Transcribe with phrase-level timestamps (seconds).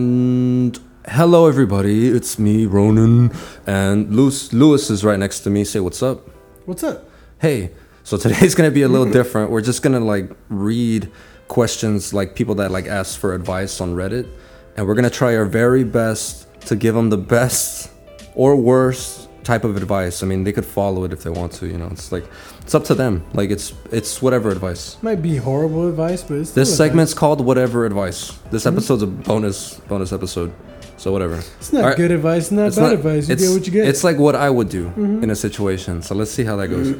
[0.00, 2.08] And hello, everybody.
[2.08, 3.32] It's me, Ronan,
[3.66, 4.50] and Lewis.
[4.50, 5.62] Lewis is right next to me.
[5.62, 6.26] Say what's up.
[6.64, 7.06] What's up?
[7.38, 7.72] Hey.
[8.02, 9.50] So today's gonna be a little different.
[9.50, 11.12] We're just gonna like read
[11.48, 14.26] questions like people that like ask for advice on Reddit,
[14.74, 17.90] and we're gonna try our very best to give them the best
[18.34, 20.22] or worst type of advice.
[20.22, 21.66] I mean, they could follow it if they want to.
[21.66, 22.24] You know, it's like
[22.62, 23.24] it's up to them.
[23.34, 24.96] Like it's it's whatever advice.
[25.02, 26.76] Might be horrible advice, but it's This advice.
[26.76, 28.32] segment's called whatever advice.
[28.50, 30.52] This episode's a bonus bonus episode.
[30.96, 31.36] So whatever.
[31.58, 31.96] It's not Alright.
[31.96, 33.28] good advice, not It's bad not- advice.
[33.28, 33.88] You it's, get what you get.
[33.88, 35.22] It's like what I would do mm-hmm.
[35.24, 36.02] in a situation.
[36.02, 36.94] So let's see how that goes.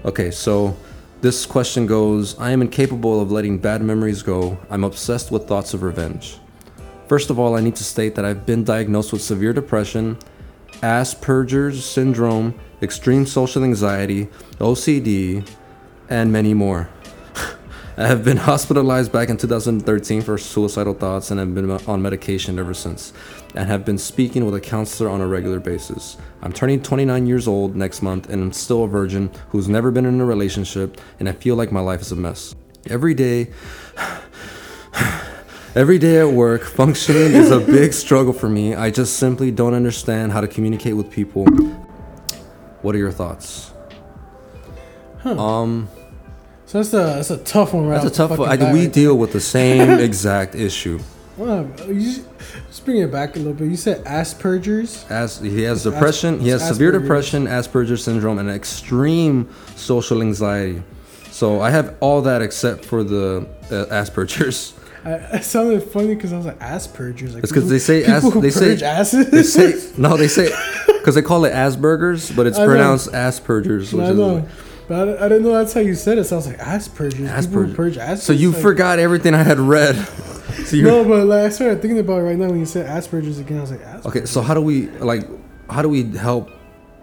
[0.04, 0.76] okay, so
[1.20, 4.58] this question goes I am incapable of letting bad memories go.
[4.70, 6.38] I'm obsessed with thoughts of revenge.
[7.06, 10.18] First of all, I need to state that I've been diagnosed with severe depression,
[10.82, 14.28] Asperger's syndrome, extreme social anxiety,
[14.58, 15.46] OCD,
[16.08, 16.88] and many more.
[17.96, 22.58] I have been hospitalized back in 2013 for suicidal thoughts and have been on medication
[22.58, 23.12] ever since,
[23.54, 26.16] and have been speaking with a counselor on a regular basis.
[26.42, 30.06] I'm turning 29 years old next month, and I'm still a virgin who's never been
[30.06, 32.54] in a relationship, and I feel like my life is a mess.
[32.90, 33.50] Every day,
[35.76, 38.76] Every day at work, functioning is a big struggle for me.
[38.76, 41.46] I just simply don't understand how to communicate with people.
[42.82, 43.72] What are your thoughts?
[45.24, 45.88] Um,
[46.66, 48.00] so that's a that's a tough one, right?
[48.00, 48.62] that's a tough one.
[48.62, 51.00] I, we deal with the same exact issue.
[51.36, 52.28] Well, you just,
[52.68, 53.68] just bring it back a little bit.
[53.68, 55.04] You said Asperger's.
[55.10, 57.02] As he has depression, he has severe Asperger's.
[57.02, 60.84] depression, Asperger's syndrome, and extreme social anxiety.
[61.32, 64.74] So I have all that except for the uh, Asperger's.
[65.04, 67.34] I, it sounded funny because I was like Asperger's.
[67.34, 69.30] Like It's 'cause people- they say people as- they say- asses.
[69.30, 70.50] They say no, they say
[70.86, 72.68] because they call it Asperger's, but it's I know.
[72.72, 73.92] pronounced Asperger's.
[73.92, 74.46] Which I is know,
[74.88, 76.24] but I, I didn't know that's how you said it.
[76.24, 77.14] So I was like Asperger's.
[77.14, 77.28] People
[77.64, 77.74] Asperger.
[77.74, 78.24] purge asses.
[78.24, 79.96] So you like, forgot everything I had read.
[80.66, 83.38] So No, but like I started thinking about it right now when you said Asperger's
[83.40, 83.58] again.
[83.58, 84.06] I was like, Asperger's.
[84.06, 84.24] okay.
[84.26, 85.26] So how do we like?
[85.68, 86.48] How do we help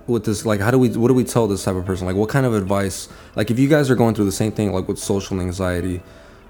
[0.08, 0.46] with this?
[0.46, 0.90] Like, how do we?
[0.90, 2.08] What do we tell this type of person?
[2.08, 3.10] Like, what kind of advice?
[3.36, 6.02] Like, if you guys are going through the same thing, like with social anxiety,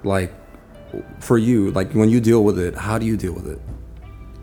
[0.04, 0.32] like
[1.20, 3.60] for you, like when you deal with it, how do you deal with it?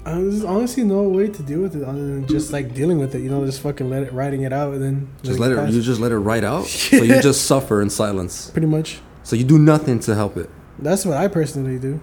[0.06, 3.14] Uh, There's honestly no way to deal with it other than just like dealing with
[3.14, 3.20] it.
[3.20, 5.56] You know, just fucking let it, writing it out, and then Just let it.
[5.58, 5.72] pass.
[5.72, 6.66] You just let it right out.
[6.98, 8.50] So you just suffer in silence.
[8.50, 9.00] Pretty much.
[9.22, 10.48] So you do nothing to help it.
[10.78, 12.00] That's what I personally do.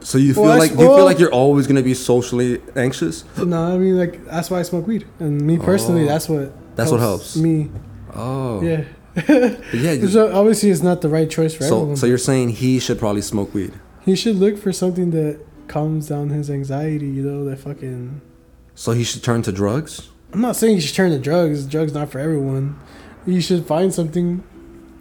[0.00, 3.24] So you feel Well, like do you feel like you're always gonna be socially anxious?
[3.38, 6.08] No, I mean like that's why I smoke weed, and me personally, Oh.
[6.08, 7.36] that's what That's what helps.
[7.36, 7.70] me.
[8.12, 8.84] Oh, Yeah.
[9.16, 9.92] Yeah.
[9.92, 11.96] you- So obviously, it's not the right choice for So, everyone.
[11.96, 13.72] so you're saying he should probably smoke weed?
[14.04, 17.06] he should look for something that calms down his anxiety.
[17.06, 18.20] You know, that fucking.
[18.74, 20.08] So he should turn to drugs?
[20.32, 21.66] I'm not saying you should turn to drugs.
[21.66, 22.78] Drugs not for everyone.
[23.26, 24.42] You should find something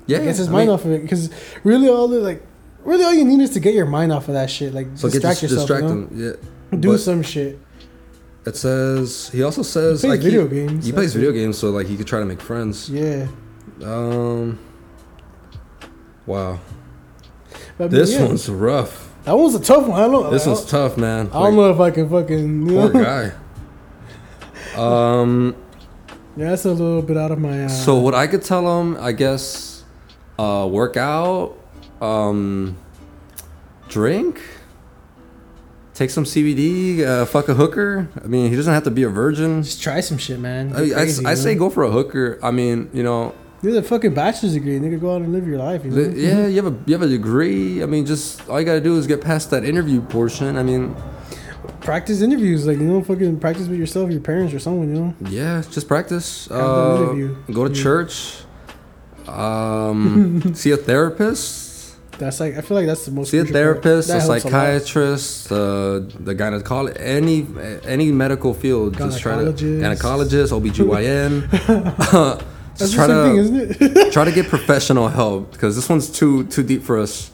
[0.08, 1.02] Yeah, gets his I mind mean, off of it.
[1.02, 1.30] Because
[1.64, 2.44] really, all the like,
[2.84, 4.74] really all you need is to get your mind off of that shit.
[4.74, 5.68] Like So distract get yourself.
[5.70, 6.08] distract you know?
[6.08, 6.40] him.
[6.74, 6.78] Yeah.
[6.80, 7.60] Do But some shit.
[8.46, 10.86] It says he also says He plays like video he, games.
[10.86, 11.34] He plays video it.
[11.34, 12.90] games, so like he could try to make friends.
[12.90, 13.28] Yeah.
[13.84, 14.60] Um.
[16.26, 16.60] Wow,
[17.78, 19.10] But, I mean, this yeah, one's rough.
[19.24, 20.00] That one's a tough one.
[20.00, 20.32] I don't.
[20.32, 21.30] This I, one's tough, man.
[21.34, 22.68] I don't know if I can fucking.
[22.68, 22.90] You know?
[22.90, 23.32] Poor guy.
[24.78, 25.56] Um.
[26.38, 27.66] Yeah, that's a little bit out of my.
[27.66, 29.84] Uh, So what I could tell him, I guess,
[30.40, 31.58] uh, work out,
[32.00, 32.78] um,
[33.90, 34.40] drink,
[35.94, 38.08] take some CBD, uh, fuck a hooker.
[38.24, 39.62] I mean, he doesn't have to be a virgin.
[39.62, 40.72] just try some shit, man.
[40.74, 42.40] I, Go I, crazy, I you say go for a hooker.
[42.42, 44.76] I mean, you know, You have a fucking bachelor's degree.
[44.76, 45.86] and you Nigga, go out and live your life.
[45.86, 46.02] You know?
[46.16, 47.84] yeah, you have a you have a degree.
[47.84, 50.58] I mean, just all you gotta do is get past that interview portion.
[50.58, 50.96] I mean,
[51.82, 54.94] Practice interviews, like you know, fucking practice with yourself, your parents, or someone.
[54.96, 55.14] You know.
[55.30, 56.50] yeah, just practice.
[56.50, 57.14] Uh,
[57.52, 57.84] go to Yeah.
[57.84, 58.44] church.
[59.28, 61.96] Um, see a therapist.
[62.18, 63.32] That's like I feel like that's the most.
[63.32, 67.48] See a therapist, a psychiatrist, uh, the gynecologist, any
[67.86, 68.98] any medical field.
[68.98, 69.98] Just try to Gynecologist.
[69.98, 70.52] gynecologist,
[71.48, 72.46] OBGYN.
[72.82, 74.12] That's try to thing, isn't it?
[74.14, 77.32] try to get professional help because this one's too too deep for us.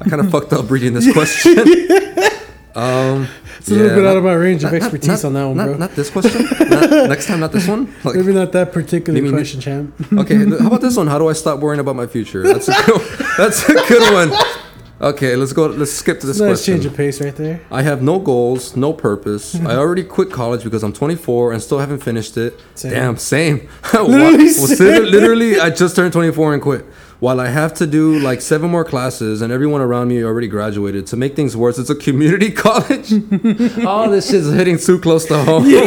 [0.00, 1.56] I kind of fucked up reading this question.
[2.72, 3.26] Um,
[3.58, 5.44] It's a little bit not- out of my range of not- expertise not- on that
[5.44, 5.76] one, bro.
[5.76, 6.44] Not this question.
[6.70, 7.92] Not- next time, not this one.
[8.04, 9.92] Like, Maybe not that particular question, champ.
[10.12, 11.08] okay, how about this one?
[11.08, 12.44] How do I stop worrying about my future?
[12.44, 13.00] That's a good,
[13.36, 14.30] that's a good one.
[15.02, 15.66] Okay, let's go.
[15.66, 16.74] Let's skip to this nice question.
[16.74, 17.62] change of pace right there.
[17.70, 19.54] I have no goals, no purpose.
[19.70, 22.60] I already quit college because I'm 24 and still haven't finished it.
[22.74, 22.92] Same.
[22.92, 23.68] Damn, same.
[23.94, 24.86] Literally same.
[24.86, 26.84] literally, literally, I just turned 24 and quit.
[27.20, 31.06] While I have to do like seven more classes and everyone around me already graduated.
[31.08, 33.12] To make things worse, it's a community college.
[33.86, 35.64] all this shit's hitting too close to home.
[35.66, 35.78] Yeah.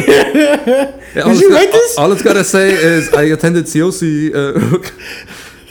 [1.24, 1.98] all Did you got- write this?
[1.98, 4.32] All it's gotta say is I attended COC.
[4.34, 4.78] Uh,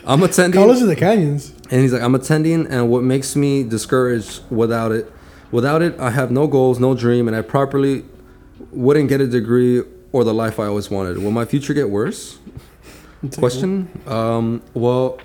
[0.06, 0.60] I'm attending.
[0.62, 1.54] College of the Canyons.
[1.74, 5.12] And he's like, I'm attending, and what makes me discouraged without it
[5.54, 8.04] Without it, I have no goals, no dream, and I properly
[8.72, 11.20] wouldn't get a degree or the life I always wanted.
[11.20, 12.40] Will my future get worse?
[13.38, 13.88] Question.
[14.08, 15.20] Um, well,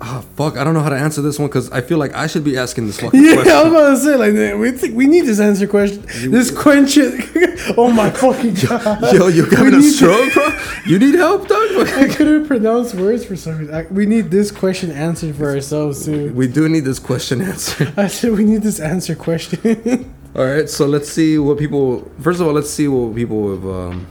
[0.00, 0.56] ah, fuck.
[0.56, 2.56] I don't know how to answer this one because I feel like I should be
[2.56, 3.44] asking this fucking question.
[3.46, 6.04] Yeah, I was about to say like we think we need this answer question.
[6.30, 7.22] This question.
[7.76, 9.14] oh my fucking god!
[9.14, 10.48] Yo, you having a stroke, bro?
[10.86, 11.88] You need help, dog?
[11.88, 13.74] I couldn't pronounce words for some reason.
[13.74, 16.32] I, we need this question answered for ourselves too.
[16.34, 17.92] we do need this question answered.
[17.96, 20.14] I said we need this answer question.
[20.34, 22.10] All right, so let's see what people.
[22.20, 24.06] First of all, let's see what people have um,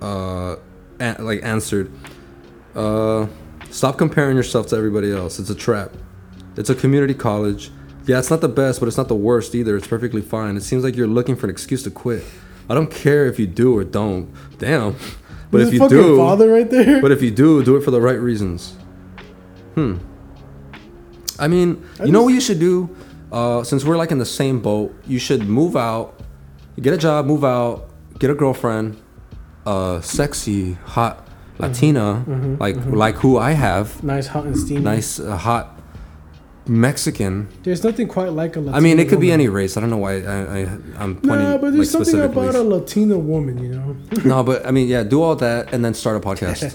[0.00, 0.56] uh,
[1.00, 1.90] an- like answered.
[2.74, 3.26] Uh,
[3.72, 5.38] stop comparing yourself to everybody else.
[5.38, 5.92] It's a trap.
[6.56, 7.70] It's a community college.
[8.06, 9.76] Yeah, it's not the best, but it's not the worst either.
[9.76, 10.56] It's perfectly fine.
[10.56, 12.24] It seems like you're looking for an excuse to quit.
[12.68, 14.32] I don't care if you do or don't.
[14.58, 14.96] Damn.
[15.50, 17.02] But This if you do, father right there.
[17.02, 18.74] but if you do, do it for the right reasons.
[19.74, 19.98] Hmm.
[21.38, 22.88] I mean, I you know what you should do?
[23.30, 26.18] Uh, since we're like in the same boat, you should move out,
[26.80, 28.96] get a job, move out, get a girlfriend,
[29.66, 31.28] uh, sexy, hot
[31.62, 32.94] Latina, Mhm, like mhm.
[32.94, 34.80] like who I have, nice, hot and steamy.
[34.82, 35.78] nice, uh, hot
[36.66, 37.48] Mexican.
[37.64, 38.60] There's nothing quite like a.
[38.60, 39.76] Latina I mean, it could be any race.
[39.76, 40.60] I don't know why I, I
[40.98, 43.96] I'm pointing Nah, but like there's something about a Latina woman, you know.
[44.24, 46.74] No, but I mean, yeah, do all that and then start a podcast.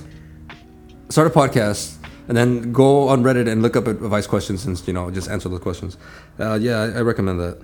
[1.09, 1.95] start a podcast
[2.27, 5.47] and then go on Reddit and look up advice questions and you know just answer
[5.47, 5.97] those questions.
[6.39, 7.61] Uh, yeah, I, I recommend that.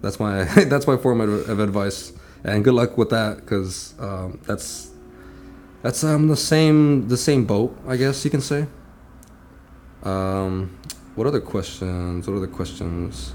[0.00, 2.12] That's my that's my form of, of advice.
[2.44, 4.90] And good luck with that because um, that's
[5.82, 8.66] that's um the same the same boat I guess you can say.
[10.02, 10.76] Um,
[11.14, 12.26] what other questions?
[12.26, 13.34] What other questions?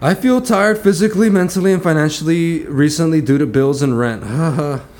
[0.00, 4.24] I feel tired physically, mentally, and financially recently due to bills and rent.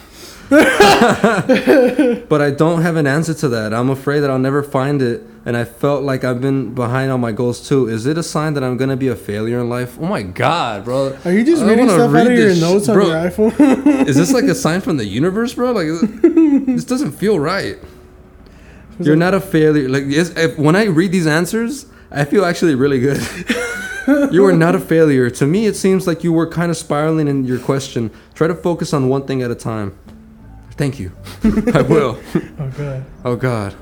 [2.29, 3.73] but I don't have an answer to that.
[3.73, 7.23] I'm afraid that I'll never find it, and I felt like I've been behind on
[7.23, 7.89] my goals too.
[7.89, 9.97] Is it a sign that I'm gonna be a failure in life?
[9.99, 11.17] Oh my god, bro!
[11.25, 13.17] Are you just I reading stuff out of your this sh- notes on bro, your
[13.17, 14.07] iPhone?
[14.07, 15.73] Is this like a sign from the universe, bro?
[15.73, 15.87] Like
[16.67, 17.79] this doesn't feel right.
[18.99, 19.89] You're not a failure.
[19.89, 23.21] Like yes, if, when I read these answers, I feel actually really good.
[24.33, 25.31] you are not a failure.
[25.31, 28.11] To me, it seems like you were kind of spiraling in your question.
[28.35, 29.97] Try to focus on one thing at a time.
[30.83, 31.13] Thank you.
[31.75, 32.19] I will.
[32.59, 33.05] oh god.
[33.25, 33.75] Oh God.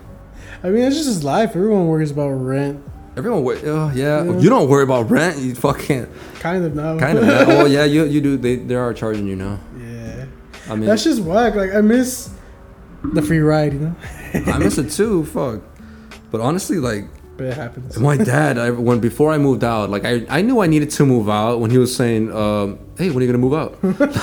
[0.62, 1.56] I mean, it's just his life.
[1.56, 2.84] Everyone worries about rent.
[3.16, 4.22] Everyone, wor- oh, yeah.
[4.22, 4.38] Yeah.
[4.38, 5.38] You don't worry about rent.
[5.38, 6.06] You fucking
[6.40, 6.98] Kind of now.
[7.04, 7.24] kind of.
[7.24, 7.44] now.
[7.48, 8.36] oh yeah, you you do.
[8.36, 9.58] They they are charging you now.
[9.78, 10.26] yeah.
[10.68, 11.54] I mean, That's just whack.
[11.54, 12.28] Like I miss
[13.02, 13.94] the free ride, you know.
[14.52, 15.24] I miss it too.
[15.24, 15.62] Fuck.
[16.30, 17.06] But honestly, like
[17.38, 17.96] But it happens.
[17.98, 21.06] My dad, I, when before I moved out, like I, I knew I needed to
[21.06, 23.72] move out when he was saying, um, "Hey, when are you gonna move out?"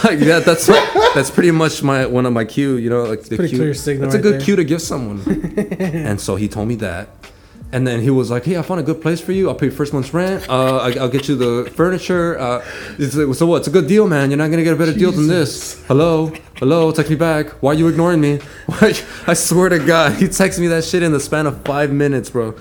[0.06, 0.70] like yeah, that's
[1.16, 2.76] that's pretty much my one of my cue.
[2.76, 3.60] You know, like the pretty cue.
[3.60, 4.46] clear signal That's a right good there.
[4.46, 5.22] cue to give someone.
[5.58, 7.10] and so he told me that,
[7.72, 9.50] and then he was like, "Hey, I found a good place for you.
[9.50, 10.50] I'll pay first month's rent.
[10.50, 12.38] Uh, I, I'll get you the furniture.
[12.40, 12.66] Uh,
[12.98, 13.58] it's like, so what?
[13.58, 14.30] It's a good deal, man.
[14.30, 15.84] You're not gonna get a better deal than this.
[15.88, 17.50] Hello, hello, text me back.
[17.62, 18.40] Why are you ignoring me?
[19.28, 22.30] I swear to God, he texted me that shit in the span of five minutes,
[22.30, 22.56] bro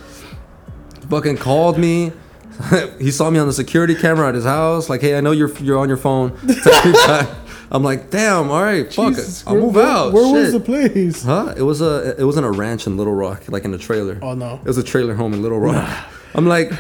[1.09, 2.13] fucking called me.
[2.99, 4.89] he saw me on the security camera at his house.
[4.89, 6.37] Like, hey, I know you're you're on your phone.
[6.47, 7.29] Text me back.
[7.71, 9.49] I'm like, damn, all right, fuck Jesus, it.
[9.49, 10.13] I'll where- move out.
[10.13, 11.25] Where was the place?
[11.25, 11.55] Huh?
[11.57, 14.19] It was a it was in a ranch in Little Rock, like in a trailer.
[14.23, 14.55] Oh no.
[14.63, 15.89] It was a trailer home in Little Rock.
[16.35, 16.71] I'm like,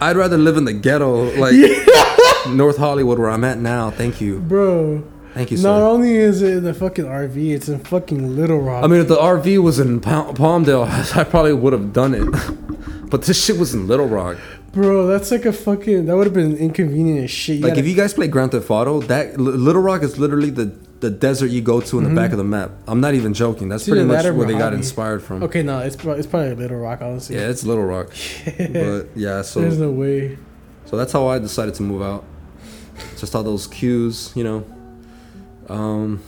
[0.00, 1.54] I'd rather live in the ghetto, like
[2.48, 3.90] North Hollywood, where I'm at now.
[3.90, 5.80] Thank you, Bro, thank you, so much.
[5.80, 8.82] not only is it in the fucking RV, it's in fucking Little Rock.
[8.84, 12.24] I mean, if the RV was in Palm- Palmdale, I probably would have done it.
[13.10, 14.38] but this shit was in Little Rock.
[14.72, 16.06] Bro, that's like a fucking.
[16.06, 17.56] That would have been inconvenient as shit.
[17.56, 20.18] You Like gotta- if you guys play Grand Theft Auto, that L- Little Rock is
[20.18, 22.70] literally the the desert you go to in the back of the map.
[22.86, 23.68] I'm not even joking.
[23.68, 25.42] That's pretty much where they got inspired from.
[25.42, 27.34] Okay, no, it's it's probably Little Rock, honestly.
[27.36, 28.12] Yeah, it's Little Rock.
[28.56, 30.38] but yeah, so There's no way.
[30.86, 32.24] so that's how I decided to move out.
[33.18, 34.64] Just all those cues, you know.
[35.68, 36.22] Um,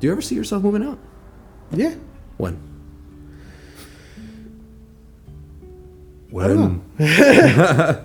[0.00, 0.98] do you ever see yourself moving out?
[1.72, 1.94] Yeah.
[2.38, 2.58] When?
[6.30, 6.82] When?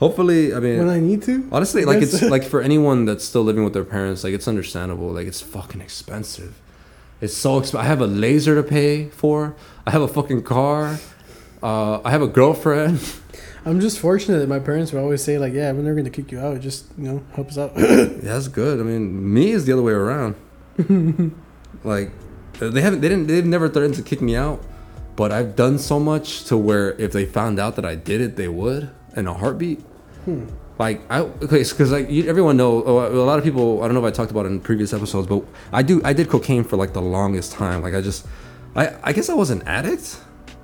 [0.00, 1.48] Hopefully, I mean, When I need to.
[1.52, 5.10] Honestly, like it's like for anyone that's still living with their parents, like it's understandable.
[5.12, 6.60] Like it's fucking expensive.
[7.20, 7.84] It's so expensive.
[7.84, 9.54] I have a laser to pay for.
[9.86, 10.98] I have a fucking car.
[11.62, 13.00] Uh, I have a girlfriend.
[13.64, 16.32] I'm just fortunate that my parents would always say like, "Yeah, we're never gonna kick
[16.32, 16.60] you out.
[16.60, 18.80] Just you know, help us out." yeah, that's good.
[18.80, 20.34] I mean, me is the other way around.
[21.84, 22.10] like
[22.58, 24.64] they haven't, they didn't, they've never threatened to kick me out,
[25.16, 28.36] but I've done so much to where if they found out that I did it,
[28.36, 29.80] they would in a heartbeat.
[30.24, 30.46] Hmm.
[30.78, 33.82] Like I okay, because like you, everyone know oh, a lot of people.
[33.82, 36.00] I don't know if I talked about it in previous episodes, but I do.
[36.04, 37.82] I did cocaine for like the longest time.
[37.82, 38.26] Like I just,
[38.74, 40.18] I I guess I was an addict,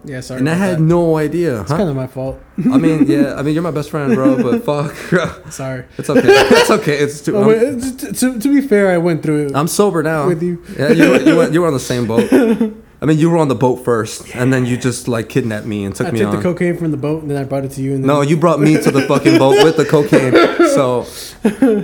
[0.05, 0.41] Yeah, sorry.
[0.41, 0.83] and I had that.
[0.83, 1.61] no idea.
[1.61, 1.77] It's Huh?
[1.77, 2.41] kind of my fault.
[2.73, 3.35] I mean, yeah.
[3.37, 4.43] I mean, you're my best friend, bro.
[4.43, 4.97] But fuck,
[5.53, 5.85] Sorry.
[5.99, 6.23] it's okay.
[6.27, 6.97] It's okay.
[6.99, 7.37] It's too.
[7.37, 7.79] Oh, wait,
[8.17, 10.27] to, to, be fair, I went through it I'm sober now.
[10.27, 10.63] with you.
[10.77, 12.27] Yeah, you you, were, you were on the same boat.
[13.01, 15.85] I mean, you were on the boat first, and then you just like kidnapped me
[15.85, 16.37] and took I me took on.
[16.37, 17.95] the cocaine from the boat and then I brought it to you.
[17.95, 20.35] And then, no, you brought me to the fucking boat with the cocaine.
[20.79, 21.07] So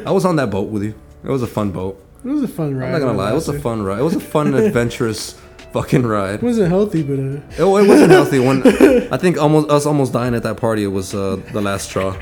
[0.06, 0.94] I was on that boat with you.
[1.24, 2.00] It was a fun boat.
[2.24, 2.86] it was a fun ride.
[2.86, 3.98] I'm not gonna lie, it was a fun ride.
[3.98, 5.32] It was a fun, adventurous
[5.72, 6.34] fucking ride.
[6.36, 8.38] It wasn't healthy, but uh, It, it wasn't healthy.
[8.38, 8.62] When
[9.12, 12.12] I think almost us almost dying at that party, it was uh, the last straw.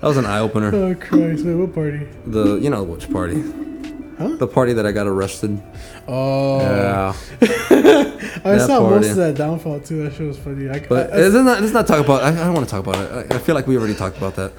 [0.00, 0.74] That was an eye opener.
[0.74, 2.06] oh Christ, wait, what party?
[2.26, 3.42] The you know which party?
[4.18, 4.28] Huh?
[4.36, 5.62] The party that I got arrested.
[6.08, 7.14] Oh, Yeah.
[8.44, 8.94] I saw party.
[8.96, 10.02] most of that downfall too.
[10.04, 10.70] That shit was funny.
[10.70, 12.22] I, But I, let's not, let's not talk about.
[12.22, 13.32] I, I don't want to talk about it.
[13.32, 14.52] I, I feel like we already talked about that.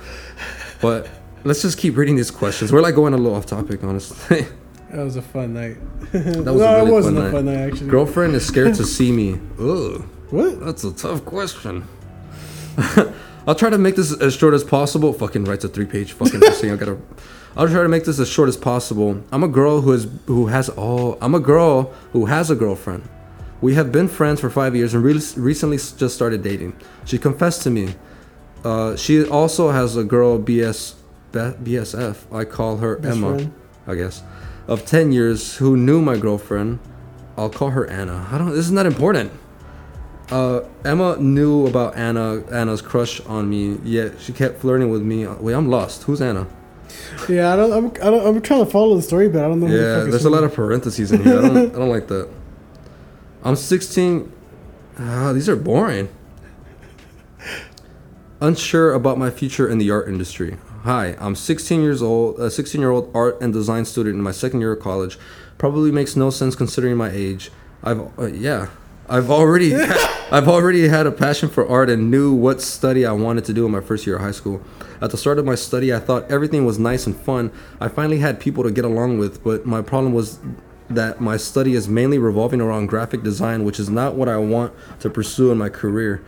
[0.79, 1.09] But
[1.43, 2.71] let's just keep reading these questions.
[2.71, 4.45] We're like going a little off topic, honestly.
[4.91, 5.77] that was a fun night.
[6.11, 7.31] That no, was a really it wasn't fun a night.
[7.31, 7.89] fun night actually.
[7.89, 9.39] Girlfriend is scared to see me.
[9.59, 10.59] Ugh, What?
[10.63, 11.87] that's a tough question.
[13.47, 15.13] I'll try to make this as short as possible.
[15.13, 16.71] Fucking writes a three-page fucking thing.
[16.71, 16.97] I gotta.
[17.57, 19.23] I'll try to make this as short as possible.
[19.31, 23.09] I'm a girl who is who has oh I'm a girl who has a girlfriend.
[23.61, 26.79] We have been friends for five years and re- recently just started dating.
[27.05, 27.95] She confessed to me.
[28.63, 30.93] Uh, she also has a girl BS
[31.31, 32.31] BSF.
[32.31, 33.35] I call her Best Emma.
[33.35, 33.53] friend?
[33.87, 34.21] I guess
[34.67, 36.77] of ten years who knew my girlfriend.
[37.37, 38.27] I'll call her Anna.
[38.31, 38.49] I don't.
[38.51, 39.31] This is not important.
[40.29, 43.79] Uh, Emma knew about Anna Anna's crush on me.
[43.83, 45.25] Yet she kept flirting with me.
[45.25, 46.03] Wait, I'm lost.
[46.03, 46.45] Who's Anna?
[47.29, 47.72] Yeah, I don't.
[47.72, 48.27] I'm, I don't.
[48.27, 49.67] I'm trying to follow the story, but I don't know.
[49.67, 51.39] who the Yeah, there's a lot of parentheses in here.
[51.39, 52.29] I don't, I don't like that.
[53.44, 54.32] I'm 16.
[55.00, 56.10] Ah, these are boring.
[58.39, 60.58] Unsure about my future in the art industry.
[60.84, 64.32] Hi, I'm 16 years old, a 16 year old art and design student in my
[64.32, 65.17] second year of college.
[65.58, 67.51] Probably makes no sense considering my age.
[67.84, 68.70] I've uh, yeah,
[69.10, 69.72] I've already
[70.29, 73.65] I've already had a passion for art and knew what study I wanted to do
[73.65, 74.62] in my first year of high school.
[75.00, 77.50] At the start of my study, I thought everything was nice and fun.
[77.79, 80.39] I finally had people to get along with, but my problem was
[80.89, 84.74] that my study is mainly revolving around graphic design, which is not what I want
[85.00, 86.22] to pursue in my career.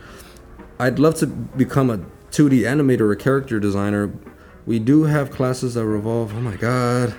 [0.78, 1.98] I'd love to become a
[2.30, 4.14] 2D animator or character designer.
[4.64, 6.34] We do have classes that revolve.
[6.34, 7.14] Oh my god.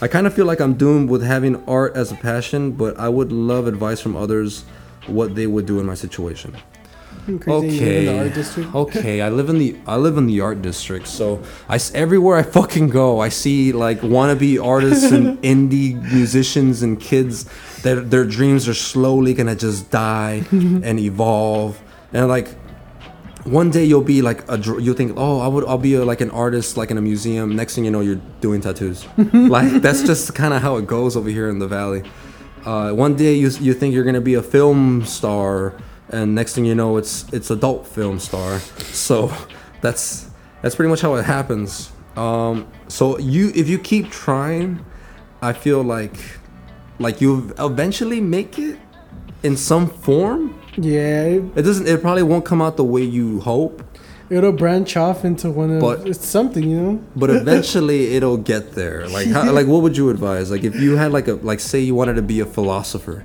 [0.00, 3.08] I kind of feel like I'm doomed with having art as a passion, but I
[3.08, 4.64] would love advice from others
[5.08, 6.56] what they would do in my situation.
[7.28, 8.74] You crazy you in the art district.
[8.82, 9.20] okay.
[9.20, 12.88] I live in the I live in the art district, so I everywhere I fucking
[12.88, 17.44] go, I see like wannabe artists and indie musicians and kids
[17.82, 21.80] that their dreams are slowly gonna just die and evolve,
[22.12, 22.48] and like
[23.44, 26.22] one day you'll be like a you'll think oh I would I'll be a, like
[26.22, 27.54] an artist like in a museum.
[27.54, 29.06] Next thing you know, you're doing tattoos.
[29.32, 32.04] like that's just kind of how it goes over here in the valley.
[32.68, 35.72] Uh, one day you you think you're gonna be a film star,
[36.10, 38.58] and next thing you know, it's it's adult film star.
[38.92, 39.32] So
[39.80, 40.28] that's
[40.60, 41.90] that's pretty much how it happens.
[42.14, 44.84] Um, so you if you keep trying,
[45.40, 46.18] I feel like
[46.98, 48.78] like you eventually make it
[49.42, 50.60] in some form.
[50.76, 51.88] Yeah, it, It doesn't.
[51.88, 53.82] It probably won't come out the way you hope,
[54.30, 57.04] it'll branch off into one of But- it's something, you know.
[57.16, 59.08] but eventually it'll get there.
[59.08, 60.50] Like, how, like, what would you advise?
[60.50, 63.24] Like, if you had like a like, say you wanted to be a philosopher,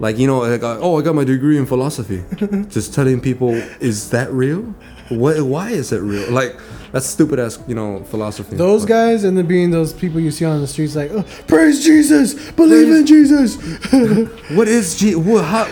[0.00, 2.22] like you know, like, oh, I got my degree in philosophy.
[2.68, 3.50] Just telling people,
[3.80, 4.62] is that real?
[5.08, 5.40] What?
[5.42, 6.30] Why is it real?
[6.30, 6.56] Like,
[6.92, 8.56] that's stupid ass, you know, philosophy.
[8.56, 11.24] Those Like, guys and then being those people you see on the streets like, oh,
[11.46, 13.56] praise Jesus, believe in Jesus.
[14.54, 15.66] What is Je- what, How?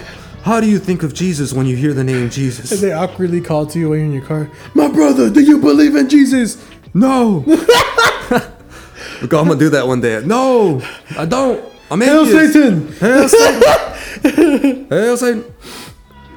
[0.46, 2.70] How do you think of Jesus when you hear the name and Jesus?
[2.80, 4.48] they awkwardly call to you when you're in your car.
[4.74, 6.64] My brother, do you believe in Jesus?
[6.94, 7.42] No.
[7.48, 10.22] Look, I'm gonna do that one day.
[10.24, 10.80] No,
[11.18, 11.64] I don't.
[11.90, 12.52] I'm Hail atheist.
[12.52, 12.92] Satan!
[12.92, 14.86] Hail Satan.
[14.88, 15.44] Hail Satan.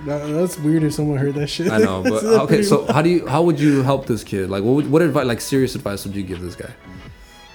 [0.08, 1.72] That, that's weird if someone heard that shit.
[1.72, 2.64] I know, but okay.
[2.64, 3.28] So how do you?
[3.28, 4.50] How would you help this kid?
[4.50, 4.74] Like, what?
[4.74, 5.28] Would, what advice?
[5.28, 6.74] Like, serious advice would you give this guy?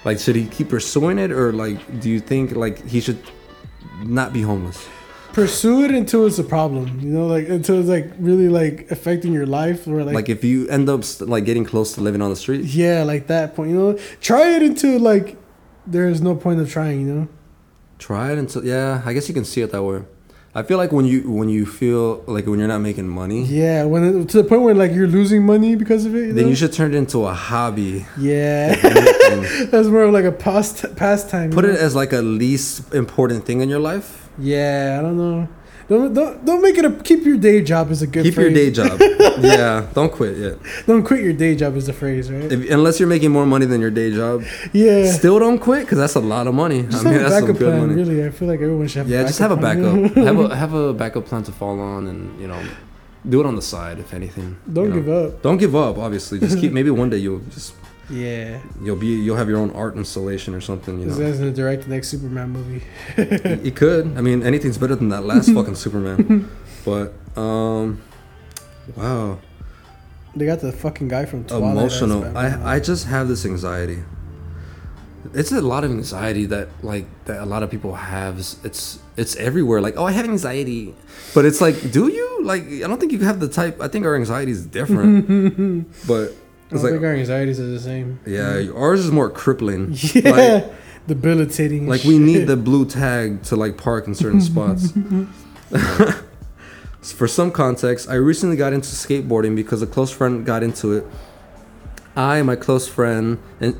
[0.05, 3.21] Like, should he keep pursuing it, or like, do you think like he should
[4.05, 4.87] not be homeless?
[5.35, 6.99] Pursue it until it's a problem.
[7.01, 10.43] You know, like until it's like really like affecting your life or like, Like, if
[10.43, 13.69] you end up like getting close to living on the street, yeah, like that point.
[13.71, 15.37] You know, try it until like
[15.85, 17.01] there is no point of trying.
[17.01, 17.27] You know.
[17.99, 18.65] try it until.
[18.65, 20.01] Yeah, I guess you can see it that way.
[20.57, 23.83] I feel like when you when you feel like when you're not making money, Yeah,
[23.83, 26.27] when it, to the point where like you're losing money because of it.
[26.27, 26.49] You then know?
[26.49, 28.05] you should turn it into a hobby.
[28.17, 28.73] Yeah,
[29.69, 31.51] that's more of like a past pastime.
[31.51, 31.71] Put know?
[31.71, 34.24] it as like a least important thing in your life.
[34.37, 35.47] Yeah, I don't know.
[35.87, 38.23] Don't don't don't make it a keep your day job is a good.
[38.23, 38.45] Keep phrase.
[38.45, 38.99] your day job.
[39.39, 40.57] yeah, don't quit yet.
[40.87, 42.51] Don't quit your day job is the phrase, right?
[42.51, 45.11] If, unless you're making more money than your day job, yeah.
[45.11, 46.83] still don't quit because that's a lot of money.
[46.83, 47.87] Just I mean, have a that's some good plan.
[47.87, 47.93] money.
[47.93, 49.09] Really, I feel like everyone should have.
[49.09, 49.95] Yeah, a just have a backup.
[50.15, 52.63] have a have a backup plan to fall on, and you know,
[53.29, 54.57] do it on the side if anything.
[54.71, 54.95] Don't you know.
[54.95, 55.41] give up.
[55.43, 55.99] Don't give up.
[55.99, 56.71] Obviously, just keep.
[56.79, 57.75] Maybe one day you'll just
[58.09, 58.59] Yeah.
[58.81, 60.99] you'll be you'll have your own art installation or something.
[60.99, 62.83] You know, guy's gonna direct the next Superman movie.
[63.63, 64.15] you could.
[64.17, 66.49] I mean, anything's better than that last fucking Superman.
[66.85, 68.01] But um,
[68.95, 69.39] wow,
[70.35, 71.71] They got the fucking guy from Twilight.
[71.71, 72.37] emotional.
[72.37, 74.03] I I just have this anxiety.
[75.33, 78.37] It's a lot of anxiety that like that a lot of people have.
[78.63, 79.81] It's it's everywhere.
[79.81, 80.93] Like, oh, I have anxiety,
[81.33, 82.43] but it's like, do you?
[82.43, 83.81] Like, I don't think you have the type.
[83.81, 86.35] I think our anxiety is different, but
[86.71, 88.19] it's don't like, think our anxieties are the same.
[88.25, 89.95] yeah, ours is more crippling.
[90.13, 90.29] Yeah.
[90.31, 90.73] Like,
[91.07, 91.87] Debilitating.
[91.87, 94.91] like we need the blue tag to like park in certain spots.
[97.01, 101.05] For some context, I recently got into skateboarding because a close friend got into it.
[102.15, 103.75] I, my close friend, and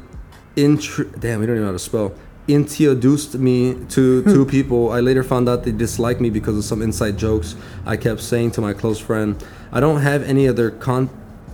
[0.56, 2.13] intro damn, we don't even know how to spell.
[2.48, 4.92] Introduced me to two people.
[4.92, 7.56] I later found out they disliked me because of some inside jokes
[7.88, 9.44] I kept saying to my close friend.
[9.72, 10.80] I don't have any other their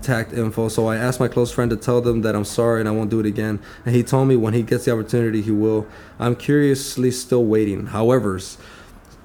[0.02, 2.90] contact info, so I asked my close friend to tell them that I'm sorry and
[2.90, 3.60] I won't do it again.
[3.86, 5.86] And he told me when he gets the opportunity, he will.
[6.20, 7.88] I'm curiously still waiting.
[7.88, 8.40] However,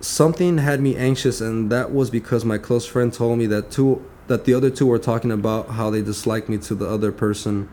[0.01, 4.05] something had me anxious, and that was because my close friend told me that two
[4.27, 7.69] that the other two were talking about how they disliked me to the other person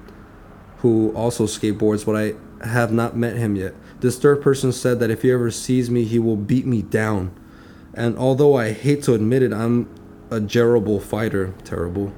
[0.77, 3.73] who also skateboards, but I have not met him yet.
[4.01, 7.35] This third person said that if he ever sees me, he will beat me down.
[7.95, 9.89] And although I hate to admit it, I'm
[10.29, 11.55] a terrible fighter.
[11.63, 12.13] Terrible.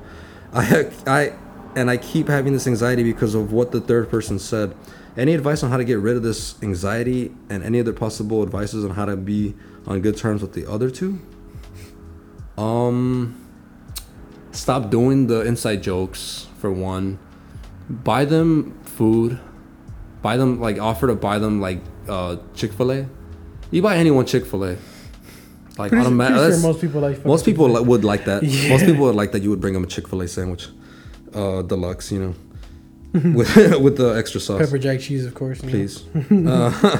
[0.55, 1.33] I, I,
[1.75, 4.75] and I keep having this anxiety because of what the third person said.
[5.17, 8.83] Any advice on how to get rid of this anxiety, and any other possible advices
[8.83, 9.53] on how to be
[9.85, 11.19] on good terms with the other two?
[12.57, 13.45] Um,
[14.51, 17.19] stop doing the inside jokes for one
[17.89, 19.39] buy them food
[20.21, 23.05] buy them like offer to buy them like uh chick-fil-a
[23.69, 24.77] you buy anyone chick-fil-a
[25.77, 27.25] like Pretty, automa- pretty sure most people like.
[27.25, 28.69] most people would like that Yeah.
[28.73, 30.67] most people would like that you would bring them a chick-fil-a sandwich
[31.33, 32.33] uh deluxe you know
[33.37, 33.55] with
[33.85, 35.59] with the extra sauce pepper jack cheese, of course.
[35.61, 36.03] please.
[36.31, 36.99] uh,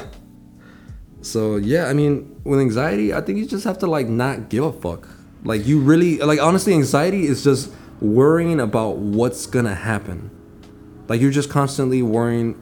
[1.22, 4.64] so yeah, I mean, with anxiety, I think you just have to like not give
[4.64, 5.08] a fuck.
[5.44, 10.30] Like you really, like honestly, anxiety is just worrying about what's gonna happen.
[11.08, 12.56] Like you're just constantly worrying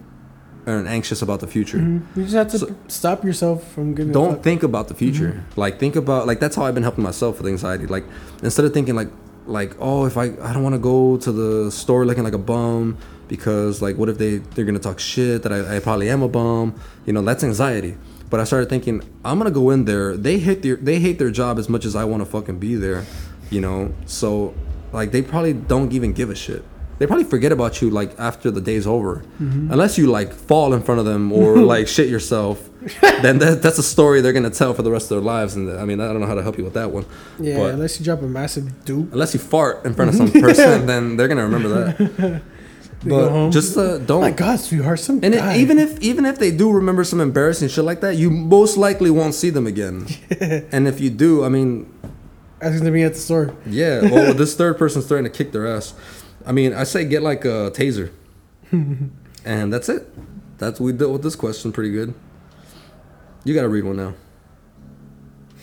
[0.66, 1.78] and anxious about the future.
[1.78, 2.02] Mhm.
[2.16, 4.14] You just have to So- stop yourself from giving.
[4.14, 5.44] Don't think about the future.
[5.56, 7.86] Like think about like that's how I've been helping myself with anxiety.
[7.86, 8.06] Like
[8.42, 9.10] instead of thinking like
[9.46, 12.38] like oh if I I don't want to go to the store looking like a
[12.54, 12.98] bum
[13.28, 16.30] because like what if they they're gonna talk shit that I, I probably am a
[16.30, 16.76] bum.
[17.06, 17.96] You know that's anxiety.
[18.30, 20.16] But I started thinking I'm gonna go in there.
[20.16, 22.76] They hate their they hate their job as much as I want to fucking be
[22.76, 23.04] there.
[23.50, 24.54] You know so
[24.94, 26.64] like they probably don't even give a shit.
[27.00, 30.82] They probably forget about you like after the day's over, unless you like fall in
[30.84, 32.70] front of them or like shit yourself.
[33.02, 35.56] then that, that's a story they're gonna tell for the rest of their lives.
[35.56, 37.06] And I mean, I don't know how to help you with that one.
[37.40, 39.12] Yeah, but unless you drop a massive dupe.
[39.12, 42.42] unless you fart in front of some person, then they're gonna remember that.
[43.06, 44.22] But just uh, Oh don't.
[44.22, 47.68] my God, sweetheart, some and it, even if even if they do remember some embarrassing
[47.68, 50.08] shit like that, you most likely won't see them again.
[50.72, 51.92] and if you do, I mean,
[52.62, 53.54] asking to be at the store.
[53.66, 54.04] yeah.
[54.10, 55.94] Well, this third person's starting to kick their ass.
[56.46, 58.12] I mean, I say get like a taser,
[58.72, 60.08] and that's it.
[60.58, 62.14] That's we dealt with this question pretty good.
[63.44, 64.14] You gotta read one now.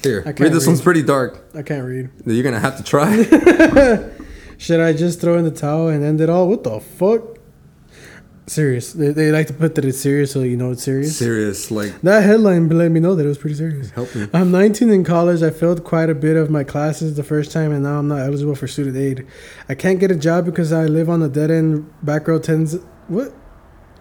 [0.02, 0.68] Here, I read this read.
[0.68, 1.44] one's pretty dark.
[1.54, 2.10] I can't read.
[2.24, 3.16] You're gonna have to try.
[4.58, 6.48] Should I just throw in the towel and end it all?
[6.48, 7.38] What the fuck?
[8.50, 8.94] Serious.
[8.94, 11.16] They, they like to put that it's serious, so you know it's serious.
[11.16, 13.92] Serious, like That headline let me know that it was pretty serious.
[13.92, 14.26] help me.
[14.34, 15.40] I'm 19 in college.
[15.44, 18.18] I failed quite a bit of my classes the first time, and now I'm not
[18.18, 19.24] eligible for student aid.
[19.68, 22.74] I can't get a job because I live on the dead end back road tens.
[23.06, 23.32] What?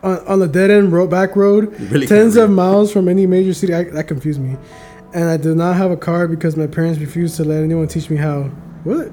[0.01, 3.53] On, on the dead end road back road, really tens of miles from any major
[3.53, 3.75] city.
[3.75, 4.57] I, that confused me.
[5.13, 8.09] And I do not have a car because my parents refused to let anyone teach
[8.09, 8.45] me how.
[8.83, 9.11] What?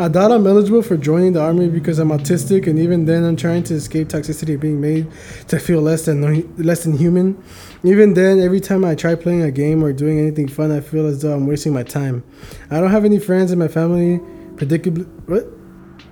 [0.00, 3.36] I doubt I'm eligible for joining the army because I'm autistic, and even then, I'm
[3.36, 5.06] trying to escape toxicity being made
[5.48, 7.36] to feel less than less than human.
[7.84, 11.06] Even then, every time I try playing a game or doing anything fun, I feel
[11.06, 12.24] as though I'm wasting my time.
[12.70, 14.20] I don't have any friends, and my family
[14.54, 15.46] predictably what?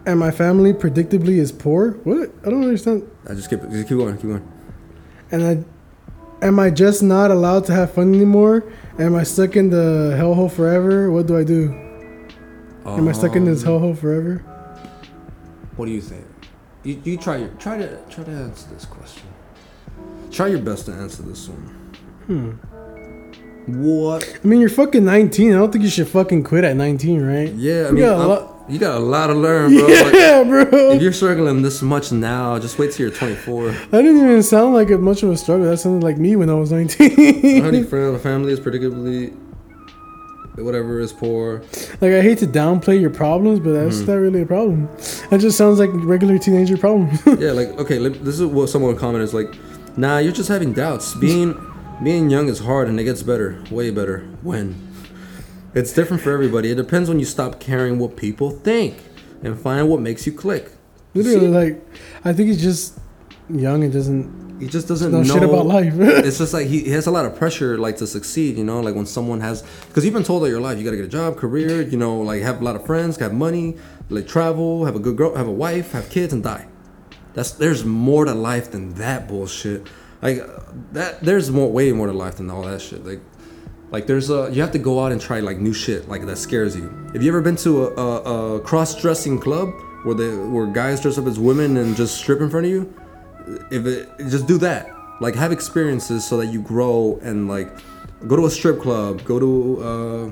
[0.04, 1.92] And my family predictably is poor.
[2.04, 2.30] What?
[2.44, 3.10] I don't understand.
[3.26, 4.52] I just keep just keep going, keep going.
[5.30, 8.70] And I, am I just not allowed to have fun anymore?
[8.98, 11.10] Am I stuck in the hellhole forever?
[11.10, 11.87] What do I do?
[12.96, 14.38] Am I stuck in this Um, hellhole forever?
[15.76, 16.24] What do you think?
[16.84, 19.26] You, you try your try to try to answer this question.
[20.30, 21.74] Try your best to answer this one.
[22.26, 22.50] Hmm.
[23.82, 24.38] What?
[24.42, 25.52] I mean, you're fucking 19.
[25.52, 27.52] I don't think you should fucking quit at 19, right?
[27.52, 29.86] Yeah, I You mean, got lot- you got a lot to learn, bro.
[29.88, 30.62] Like, Yeah, bro.
[30.92, 33.70] if you're struggling this much now, just wait till you're 24.
[33.70, 35.66] I didn't even sound like a much of a struggle.
[35.66, 37.84] That sounded like me when I was Honey, 19.
[37.88, 39.34] friend, the family is predictably
[40.64, 41.62] whatever is poor.
[42.00, 43.84] like, I hate to downplay your problems, but Mm-hmm.
[43.88, 44.88] that's not really a problem.
[45.30, 47.10] That just sounds like regular teenager problem.
[47.38, 49.54] yeah, like okay, this is what someone commented is like,
[49.96, 51.14] nah, you're just having doubts.
[51.14, 51.54] Being
[52.02, 54.20] being young is hard, and it gets better, way better.
[54.42, 54.74] When
[55.74, 56.70] it's different for everybody.
[56.70, 58.96] It depends when you stop caring what people think
[59.42, 60.70] and find what makes you click.
[61.14, 61.48] Literally, See?
[61.48, 61.86] like,
[62.24, 62.98] I think it's just
[63.50, 65.94] young and doesn't He just doesn't know know shit about life.
[65.98, 68.80] it's just like he, he has a lot of pressure like to succeed you know
[68.80, 71.06] like when someone has because you've been told all your life you got to get
[71.06, 73.76] a job career you know like have a lot of friends have money
[74.10, 76.66] like travel have a good girl have a wife have kids and die.
[77.34, 79.86] That's there's more to life than that bullshit.
[80.20, 80.42] Like
[80.92, 83.04] that there's more way more to life than all that shit.
[83.04, 83.20] Like
[83.90, 86.36] like there's a you have to go out and try like new shit like that
[86.36, 86.88] scares you.
[87.12, 89.70] Have you ever been to a, a, a cross-dressing club
[90.02, 92.92] where they where guys dress up as women and just strip in front of you
[93.70, 97.68] if it just do that like have experiences so that you grow and like
[98.26, 100.30] go to a strip club go to uh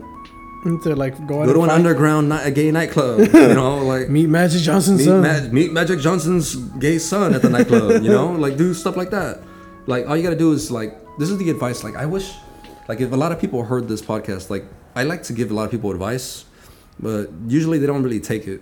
[0.83, 1.77] to like go go to an fight.
[1.77, 5.23] underground night, a gay nightclub you know like meet Magic Johnson's meet, son.
[5.23, 9.11] Ma- meet magic johnson's gay son at the nightclub you know like do stuff like
[9.11, 9.41] that
[9.87, 12.35] like all you gotta do is like this is the advice like i wish
[12.89, 14.65] like if a lot of people heard this podcast like
[14.97, 16.45] i like to give a lot of people advice
[16.99, 18.61] but usually they don't really take it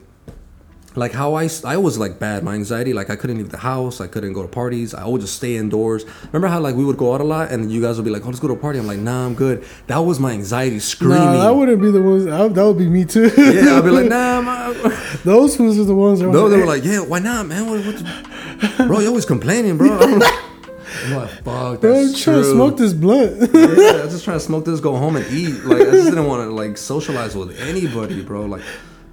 [0.96, 4.00] like how I, I was like bad my anxiety like i couldn't leave the house
[4.00, 6.96] i couldn't go to parties i would just stay indoors remember how like we would
[6.96, 8.56] go out a lot and you guys would be like oh let's go to a
[8.56, 11.90] party i'm like nah i'm good that was my anxiety screaming Nah, that wouldn't be
[11.90, 12.26] the ones.
[12.26, 13.24] I, that would be me too.
[13.36, 14.92] yeah i'd be like nah I'm,
[15.24, 17.84] Those fools are the ones that no they were like yeah why not man what,
[17.84, 22.44] what bro you always complaining bro i'm like, I'm fuck Bro, I'm that's trying to
[22.44, 23.32] smoke this blunt.
[23.52, 25.64] yeah, I was just trying to smoke this, go home and eat.
[25.64, 28.46] Like I just didn't want to like socialize with anybody, bro.
[28.46, 28.62] Like,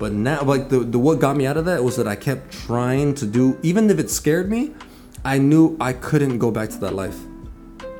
[0.01, 2.51] but now, like the the what got me out of that was that I kept
[2.51, 4.73] trying to do, even if it scared me.
[5.23, 7.19] I knew I couldn't go back to that life.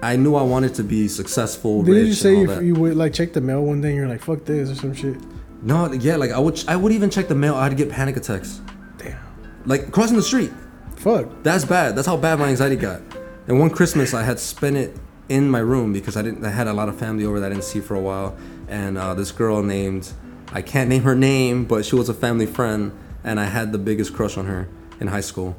[0.02, 1.84] I knew I wanted to be successful.
[1.84, 4.24] Rich, you say if you would like check the mail one day and you're like,
[4.24, 5.18] fuck this or some shit?
[5.62, 7.54] No, yeah, like I would, I would even check the mail.
[7.54, 8.62] I'd get panic attacks,
[8.98, 9.20] Damn.
[9.68, 10.52] like crossing the street.
[10.96, 11.28] Fuck.
[11.44, 11.96] That's bad.
[11.96, 13.02] That's how bad my anxiety got.
[13.48, 14.98] And one Christmas, I had spent it
[15.30, 16.44] in my room because I didn't.
[16.44, 18.36] I had a lot of family over that I didn't see for a while,
[18.68, 20.12] and uh, this girl named
[20.52, 22.92] I can't name her name, but she was a family friend,
[23.24, 24.68] and I had the biggest crush on her
[25.00, 25.56] in high school,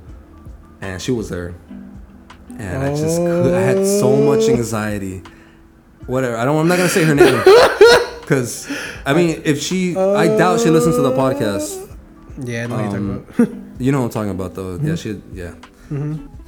[0.80, 1.54] and she was there,
[2.58, 5.22] and I just could, I had so much anxiety.
[6.06, 6.36] Whatever.
[6.36, 6.58] I don't.
[6.58, 7.42] I'm not gonna say her name
[8.20, 8.70] because
[9.06, 11.88] I mean, if she, I doubt she listens to the podcast.
[12.44, 13.58] Yeah, I know what you're Um, talking about.
[13.78, 14.76] You know what I'm talking about though.
[14.76, 15.54] Yeah, she yeah.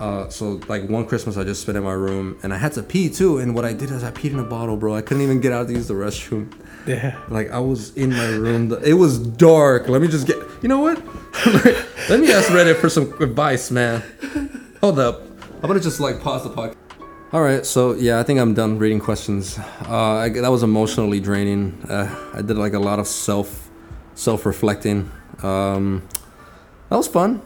[0.01, 2.83] Uh, so like one Christmas I just spent in my room and I had to
[2.83, 3.39] pee too.
[3.39, 4.95] And what I did is I peed in a bottle, bro.
[4.95, 6.53] I couldn't even get out to use the restroom.
[6.87, 7.21] yeah.
[7.29, 8.73] Like I was in my room.
[8.85, 9.89] It was dark.
[9.89, 10.37] Let me just get.
[10.63, 10.99] You know what?
[12.09, 14.03] Let me ask Reddit for some advice, man.
[14.81, 15.23] Hold up.
[15.63, 16.77] I'm gonna just like pause the podcast.
[17.33, 19.59] All right, so yeah, I think I'm done reading questions.
[19.89, 21.85] Uh, I, that was emotionally draining.
[21.89, 23.71] Uh, I did like a lot of self,
[24.15, 25.11] self-reflecting.
[25.43, 26.07] Um,
[26.91, 27.43] that was fun.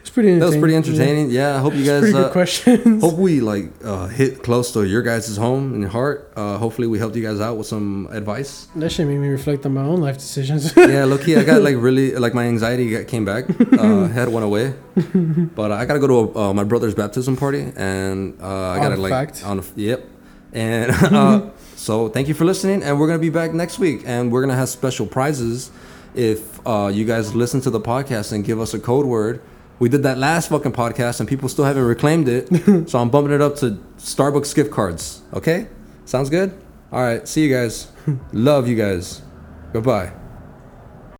[0.00, 0.38] It's pretty entertaining.
[0.40, 1.30] That was pretty entertaining.
[1.30, 2.00] Yeah, I hope you guys.
[2.00, 3.02] Pretty good Uh, questions.
[3.02, 6.32] hope we like uh, hit close to your guys' home and heart.
[6.36, 8.68] Uh, hopefully, we helped you guys out with some advice.
[8.76, 10.72] That shit made me reflect on my own life decisions.
[10.76, 13.44] Yeah, low key, I got like really like my anxiety got, came back.
[13.72, 14.74] Uh, had went away,
[15.56, 18.96] but I gotta go to a, uh, my brother's baptism party, and uh, I gotta
[18.96, 19.44] like fact.
[19.44, 20.06] on a, yep,
[20.52, 24.30] and uh, so thank you for listening, and we're gonna be back next week, and
[24.30, 25.72] we're gonna have special prizes
[26.14, 29.40] if uh, you guys listen to the podcast and give us a code word.
[29.78, 32.48] We did that last fucking podcast, and people still haven't reclaimed it,
[32.88, 35.22] so I'm bumping it up to Starbucks gift cards.
[35.34, 35.68] Okay,
[36.04, 36.52] sounds good.
[36.92, 37.88] All right, see you guys.
[38.32, 39.22] Love you guys.
[39.72, 40.12] Goodbye.